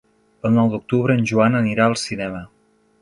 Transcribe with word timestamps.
El 0.47 0.53
nou 0.59 0.71
d'octubre 0.71 1.17
en 1.21 1.27
Joan 1.33 1.59
anirà 1.59 1.87
al 1.89 1.97
cinema. 2.05 2.43